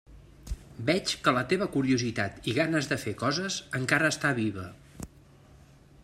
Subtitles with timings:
[0.85, 4.67] Veig que la teva curiositat i ganes de fer coses encara està viva.